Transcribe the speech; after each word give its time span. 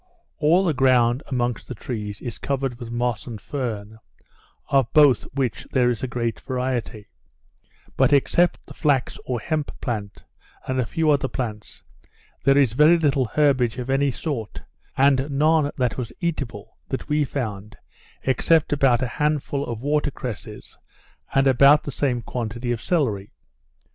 All 0.39 0.65
the 0.65 0.73
ground 0.73 1.21
amongst 1.27 1.67
the 1.67 1.75
trees 1.75 2.21
is 2.21 2.39
covered 2.39 2.79
with 2.79 2.89
moss 2.89 3.27
and 3.27 3.39
fern, 3.39 3.99
of 4.69 4.91
both 4.93 5.25
which 5.35 5.67
there 5.73 5.91
is 5.91 6.01
a 6.01 6.07
great 6.07 6.39
variety; 6.39 7.07
but 7.97 8.11
except 8.11 8.65
the 8.65 8.73
flax 8.73 9.19
or 9.27 9.39
hemp 9.39 9.79
plant, 9.79 10.25
and 10.67 10.79
a 10.79 10.87
few 10.87 11.11
other 11.11 11.27
plants, 11.27 11.83
there 12.43 12.57
is 12.57 12.73
very 12.73 12.97
little 12.97 13.25
herbage 13.25 13.77
of 13.77 13.91
any 13.91 14.09
sort, 14.09 14.63
and 14.97 15.29
none 15.29 15.69
that 15.77 15.99
was 15.99 16.11
eatable, 16.19 16.77
that 16.89 17.07
we 17.07 17.23
found, 17.23 17.77
except 18.23 18.73
about 18.73 19.03
a 19.03 19.07
handful 19.21 19.63
of 19.67 19.83
water 19.83 20.09
cresses, 20.09 20.79
and 21.35 21.45
about 21.45 21.83
the 21.83 21.91
same 21.91 22.23
quantity 22.23 22.71
of 22.71 22.81
cellery. 22.81 23.33